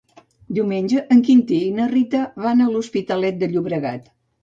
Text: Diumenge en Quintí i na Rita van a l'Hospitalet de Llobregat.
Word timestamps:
Diumenge 0.57 1.03
en 1.17 1.21
Quintí 1.27 1.61
i 1.67 1.77
na 1.81 1.87
Rita 1.93 2.25
van 2.49 2.67
a 2.69 2.73
l'Hospitalet 2.73 3.43
de 3.45 3.55
Llobregat. 3.57 4.15